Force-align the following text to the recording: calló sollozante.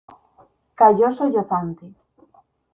calló 0.79 1.09
sollozante. 1.11 1.85